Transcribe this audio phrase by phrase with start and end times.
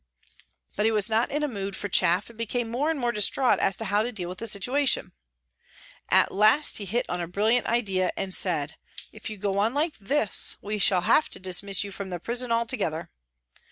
[0.75, 3.59] But he was not in a mood for chaff and became more and more distraught
[3.59, 5.11] as to how to deal with the situation.
[6.09, 8.77] At last he hit on a brilliant idea and said,"
[9.11, 12.51] If you go on like this we shall have to dismiss you from the prison
[12.51, 13.11] altogether."